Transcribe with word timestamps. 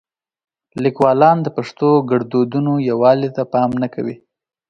لیکوالان 0.83 1.37
د 1.43 1.47
پښتو 1.57 1.89
د 1.99 2.05
ګړدودونو 2.09 2.73
یووالي 2.89 3.29
ته 3.35 3.41
پام 3.53 3.69
نه 3.81 3.87
کوي. 3.93 4.15